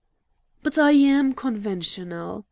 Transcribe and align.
"But 0.63 0.79
I 0.79 0.93
AM 0.93 1.33
conventional!" 1.33 2.39